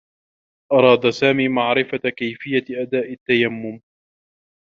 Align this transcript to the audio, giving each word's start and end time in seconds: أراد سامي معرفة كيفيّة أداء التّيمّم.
أراد 0.73 1.09
سامي 1.09 1.47
معرفة 1.49 2.09
كيفيّة 2.09 2.81
أداء 2.81 3.13
التّيمّم. 3.13 3.81